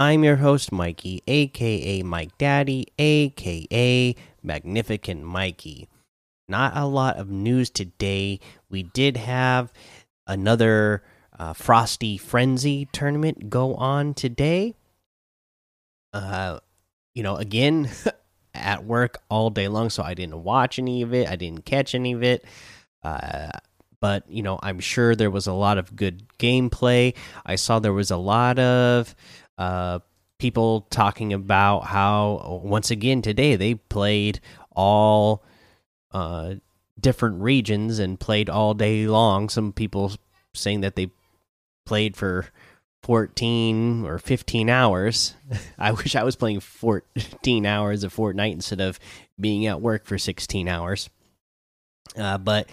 [0.00, 5.88] I'm your host, Mikey, aka Mike Daddy, aka Magnificent Mikey.
[6.48, 8.38] Not a lot of news today.
[8.70, 9.72] We did have
[10.24, 11.02] another
[11.36, 14.76] uh, Frosty Frenzy tournament go on today.
[16.12, 16.60] Uh,
[17.12, 17.90] you know, again,
[18.54, 21.28] at work all day long, so I didn't watch any of it.
[21.28, 22.44] I didn't catch any of it.
[23.02, 23.50] Uh,
[24.00, 27.12] but you know i'm sure there was a lot of good gameplay
[27.44, 29.12] i saw there was a lot of
[29.58, 29.98] uh,
[30.38, 34.40] people talking about how once again today they played
[34.70, 35.42] all
[36.12, 36.54] uh,
[36.98, 39.48] different regions and played all day long.
[39.48, 40.12] Some people
[40.54, 41.10] saying that they
[41.84, 42.46] played for
[43.02, 45.34] 14 or 15 hours.
[45.78, 48.98] I wish i was playing 14 hours of fortnite instead of
[49.38, 51.10] being at work for 16 hours.
[52.16, 52.68] Uh, but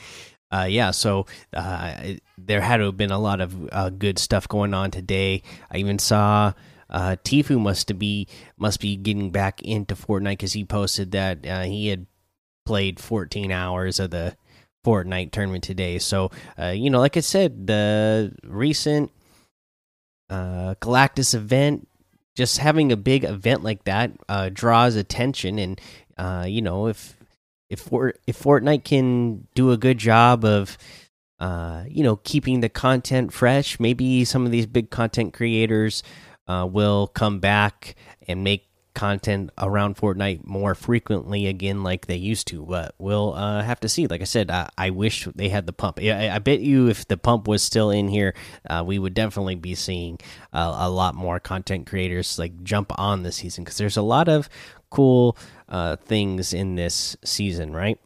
[0.51, 4.47] uh, yeah, so uh, there had to have been a lot of uh, good stuff
[4.47, 5.41] going on today.
[5.71, 6.53] I even saw
[6.89, 11.63] uh, Tfue must be must be getting back into Fortnite because he posted that uh,
[11.63, 12.05] he had
[12.65, 14.35] played 14 hours of the
[14.85, 15.97] Fortnite tournament today.
[15.99, 19.11] So uh, you know, like I said, the recent
[20.29, 21.87] uh, Galactus event,
[22.35, 25.81] just having a big event like that uh, draws attention, and
[26.17, 27.17] uh, you know if
[27.69, 30.77] if Fort, if Fortnite can do a good job of
[31.39, 36.03] uh, you know keeping the content fresh, maybe some of these big content creators
[36.47, 37.95] uh, will come back
[38.27, 42.65] and make content around Fortnite more frequently again, like they used to.
[42.65, 44.07] But we'll uh, have to see.
[44.07, 45.99] Like I said, I, I wish they had the pump.
[46.01, 48.33] I, I, bet you if the pump was still in here,
[48.69, 50.17] uh, we would definitely be seeing
[50.53, 54.47] a lot more content creators like jump on this season because there's a lot of
[54.89, 57.99] cool uh, things in this season, right?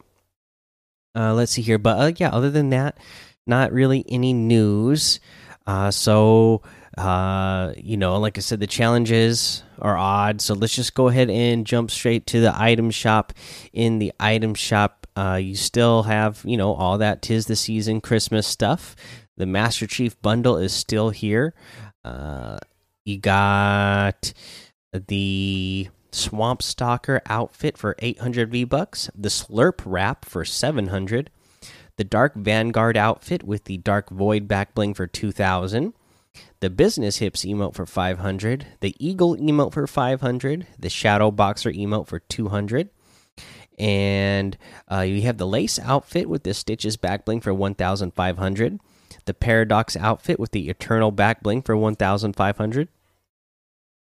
[1.15, 2.97] Uh, let's see here, but uh, yeah, other than that,
[3.45, 5.19] not really any news.
[5.67, 6.61] Uh, so
[6.97, 10.41] uh, you know, like I said, the challenges are odd.
[10.41, 13.33] So let's just go ahead and jump straight to the item shop.
[13.73, 18.01] In the item shop, uh, you still have you know all that tis the season
[18.01, 18.95] Christmas stuff.
[19.37, 21.53] The Master Chief bundle is still here.
[22.03, 22.57] Uh,
[23.05, 24.33] you got
[25.07, 31.29] the Swamp Stalker outfit for 800 V bucks, the Slurp wrap for 700,
[31.97, 35.93] the Dark Vanguard outfit with the Dark Void back bling for 2000,
[36.59, 42.07] the Business Hips emote for 500, the Eagle emote for 500, the Shadow Boxer emote
[42.07, 42.89] for 200.
[43.77, 44.57] And
[44.91, 48.79] uh, you have the lace outfit with the stitches back bling for 1,500.
[49.25, 52.89] The paradox outfit with the eternal back bling for 1,500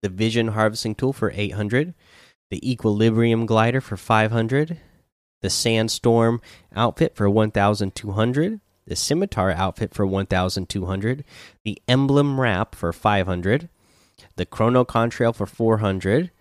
[0.05, 1.95] the Vision Harvesting Tool for 800,
[2.51, 4.77] the Equilibrium Glider for 500,
[5.41, 6.41] the Sandstorm
[6.75, 11.23] outfit for 1200, the Scimitar outfit for 1200,
[11.63, 13.69] the Emblem Wrap for 500,
[14.35, 16.31] the Chrono Contrail for 400,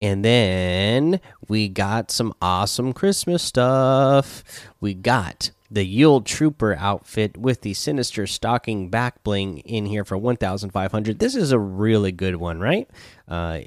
[0.00, 4.44] and then we got some awesome Christmas stuff.
[4.80, 10.16] We got the Yule Trooper outfit with the Sinister Stocking back bling in here for
[10.16, 11.18] 1,500.
[11.18, 12.88] This is a really good one, right?
[13.26, 13.60] Uh,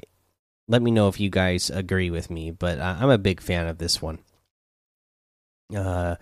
[0.68, 3.78] let me know if you guys agree with me, but I'm a big fan of
[3.78, 4.18] this one.
[5.74, 6.16] Uh,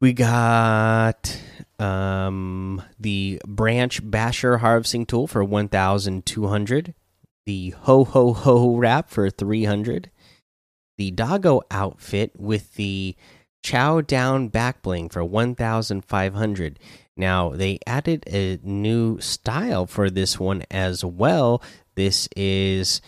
[0.00, 1.38] we got
[1.78, 6.94] um, the Branch Basher harvesting tool for 1,200.
[7.46, 10.10] The Ho Ho Ho wrap for 300.
[10.98, 13.16] The Doggo outfit with the
[13.62, 16.78] Chow Down back bling for 1,500.
[17.16, 21.62] Now, they added a new style for this one as well.
[21.94, 23.02] This is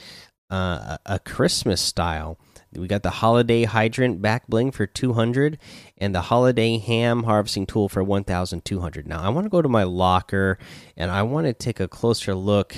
[0.51, 2.39] uh, a Christmas style.
[2.75, 5.59] We got the Holiday Hydrant back bling for 200
[5.99, 9.07] and the Holiday Ham harvesting tool for 1,200.
[9.07, 10.59] Now, I want to go to my locker
[10.97, 12.75] and I want to take a closer look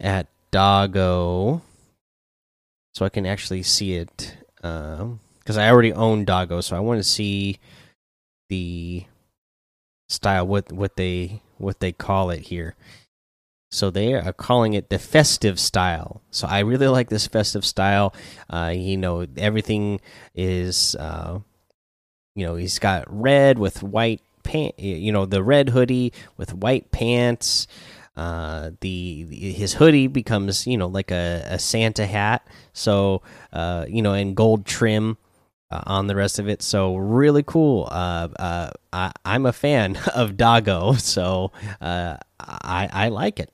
[0.00, 1.62] at Doggo
[2.94, 4.36] so I can actually see it.
[4.62, 7.58] Um, because I already own Doggo, so I want to see
[8.48, 9.04] the
[10.08, 12.76] style what what they what they call it here.
[13.74, 16.22] So they are calling it the festive style.
[16.30, 18.14] So I really like this festive style.
[18.48, 20.00] Uh, you know, everything
[20.34, 21.40] is, uh,
[22.36, 24.78] you know, he's got red with white pant.
[24.78, 27.66] You know, the red hoodie with white pants.
[28.16, 32.46] uh, the, his hoodie becomes you know like a, a Santa hat.
[32.72, 33.22] So
[33.52, 35.18] uh, you know, and gold trim
[35.70, 36.62] uh, on the rest of it.
[36.62, 37.88] So really cool.
[37.90, 41.50] Uh, uh, I, am a fan of Doggo, so
[41.80, 43.50] uh, I, I like it.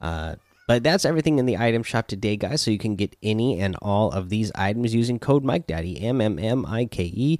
[0.00, 0.36] Uh,
[0.68, 2.62] but that's everything in the item shop today, guys.
[2.62, 6.20] So you can get any and all of these items using code Mike Daddy M
[6.20, 7.38] M M I K E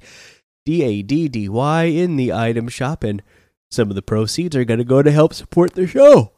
[0.65, 3.23] D A D D Y in the item shop, and
[3.69, 6.33] some of the proceeds are going to go to help support the show.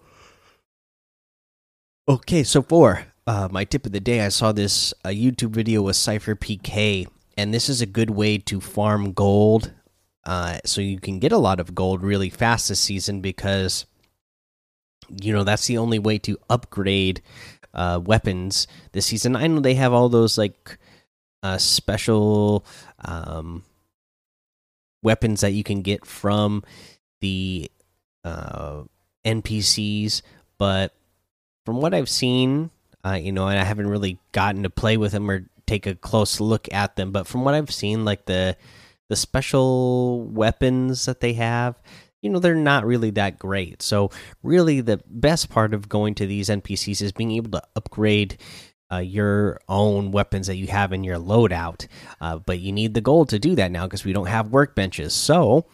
[2.08, 5.82] Okay, so for uh, my tip of the day, I saw this a YouTube video
[5.82, 7.08] with SypherPK,
[7.38, 9.74] and this is a good way to farm gold.
[10.26, 13.86] Uh, so you can get a lot of gold really fast this season because
[15.10, 17.22] you know that's the only way to upgrade
[17.74, 19.36] uh, weapons this season.
[19.36, 20.78] I know they have all those like
[21.42, 22.66] uh, special
[23.04, 23.64] um,
[25.02, 26.64] weapons that you can get from
[27.22, 27.70] the
[28.24, 28.84] uh,
[29.26, 30.22] NPCs,
[30.58, 30.94] but
[31.66, 32.72] from what I've seen,
[33.06, 35.96] uh, you know, and I haven't really gotten to play with them or take a
[35.96, 38.58] close look at them, but from what I've seen, like the
[39.10, 41.80] the special weapons that they have,
[42.24, 43.82] you know, they're not really that great.
[43.82, 44.10] So,
[44.42, 48.38] really, the best part of going to these NPCs is being able to upgrade
[48.92, 51.86] uh, your own weapons that you have in your loadout.
[52.22, 55.12] Uh, but you need the gold to do that now because we don't have workbenches.
[55.12, 55.66] So,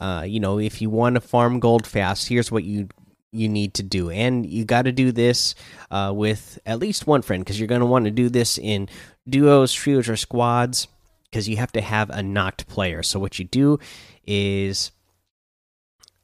[0.00, 2.88] uh, you know, if you want to farm gold fast, here's what you
[3.30, 5.54] you need to do, and you got to do this
[5.90, 8.88] uh, with at least one friend because you're going to want to do this in
[9.28, 10.88] duos, trios, or squads
[11.24, 13.02] because you have to have a knocked player.
[13.02, 13.78] So what you do
[14.24, 14.92] is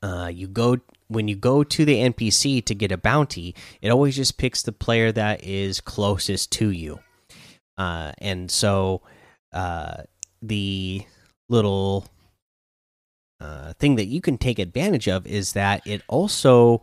[0.02, 4.14] uh, you go when you go to the NPC to get a bounty, it always
[4.14, 7.00] just picks the player that is closest to you.
[7.76, 9.02] Uh, and so
[9.52, 10.02] uh,
[10.40, 11.02] the
[11.48, 12.06] little
[13.40, 16.82] uh, thing that you can take advantage of is that it also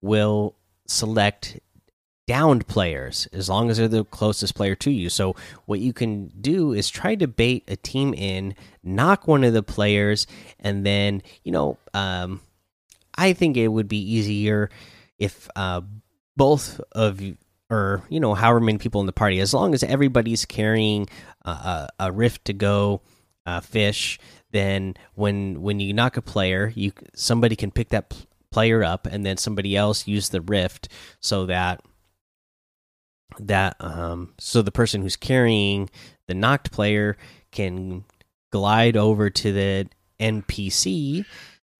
[0.00, 0.54] will
[0.86, 1.58] select
[2.26, 5.08] downed players as long as they're the closest player to you.
[5.08, 5.36] So
[5.66, 9.62] what you can do is try to bait a team in, knock one of the
[9.62, 10.26] players,
[10.58, 12.40] and then you know um,
[13.16, 14.70] I think it would be easier
[15.18, 15.82] if uh,
[16.36, 17.36] both of you,
[17.70, 21.08] or you know, however many people in the party, as long as everybody's carrying
[21.44, 23.02] a, a rift to go
[23.44, 24.18] uh, fish,
[24.52, 28.14] then when when you knock a player, you somebody can pick that
[28.52, 30.88] player up, and then somebody else use the rift
[31.20, 31.80] so that
[33.38, 35.90] that um so the person who's carrying
[36.26, 37.16] the knocked player
[37.50, 38.04] can
[38.50, 39.88] glide over to the
[40.20, 41.24] NPC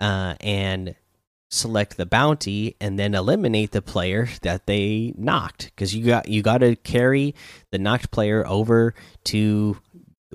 [0.01, 0.95] uh, and
[1.57, 6.43] select the bounty and then eliminate the player that they knocked because you got you
[6.43, 7.35] got to carry
[7.73, 8.95] the knocked player over
[9.25, 9.79] to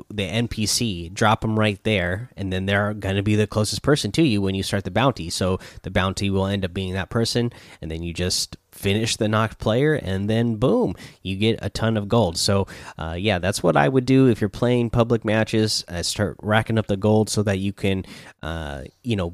[0.09, 4.11] the NPC, drop them right there, and then they're going to be the closest person
[4.13, 5.29] to you when you start the bounty.
[5.29, 7.51] So the bounty will end up being that person,
[7.81, 11.97] and then you just finish the knocked player, and then boom, you get a ton
[11.97, 12.37] of gold.
[12.37, 15.83] So uh, yeah, that's what I would do if you're playing public matches.
[15.87, 18.05] Uh, start racking up the gold so that you can,
[18.41, 19.33] uh, you know,